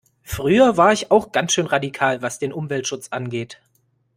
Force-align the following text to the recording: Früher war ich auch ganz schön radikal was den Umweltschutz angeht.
Früher 0.23 0.77
war 0.77 0.93
ich 0.93 1.11
auch 1.11 1.31
ganz 1.31 1.53
schön 1.53 1.67
radikal 1.67 2.23
was 2.23 2.39
den 2.39 2.53
Umweltschutz 2.53 3.09
angeht. 3.11 3.61